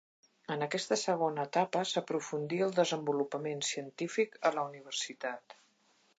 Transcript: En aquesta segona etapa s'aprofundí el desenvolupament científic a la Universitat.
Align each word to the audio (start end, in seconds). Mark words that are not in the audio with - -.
En 0.53 0.65
aquesta 0.67 0.95
segona 1.01 1.45
etapa 1.49 1.83
s'aprofundí 1.89 2.63
el 2.69 2.73
desenvolupament 2.81 3.63
científic 3.69 4.43
a 4.51 4.55
la 4.59 4.67
Universitat. 4.73 5.59